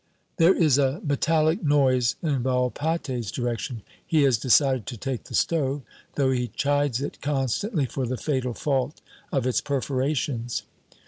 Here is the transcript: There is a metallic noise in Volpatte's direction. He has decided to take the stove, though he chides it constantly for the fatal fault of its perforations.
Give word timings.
There 0.37 0.55
is 0.55 0.79
a 0.79 0.99
metallic 1.03 1.61
noise 1.63 2.15
in 2.23 2.41
Volpatte's 2.41 3.29
direction. 3.29 3.83
He 4.03 4.23
has 4.23 4.39
decided 4.39 4.87
to 4.87 4.97
take 4.97 5.25
the 5.25 5.35
stove, 5.35 5.83
though 6.15 6.31
he 6.31 6.47
chides 6.47 7.01
it 7.01 7.21
constantly 7.21 7.85
for 7.85 8.07
the 8.07 8.17
fatal 8.17 8.55
fault 8.55 8.99
of 9.31 9.45
its 9.45 9.61
perforations. 9.61 10.63